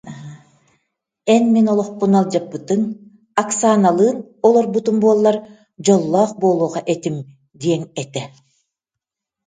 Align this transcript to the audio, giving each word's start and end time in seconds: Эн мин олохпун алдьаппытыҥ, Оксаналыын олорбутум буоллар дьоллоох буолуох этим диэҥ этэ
Эн 1.33 1.43
мин 1.55 1.65
олохпун 1.73 2.13
алдьаппытыҥ, 2.19 2.81
Оксаналыын 3.41 4.17
олорбутум 4.47 4.97
буоллар 5.03 5.37
дьоллоох 5.85 6.31
буолуох 6.41 6.75
этим 6.93 7.15
диэҥ 7.61 7.81
этэ 8.01 8.23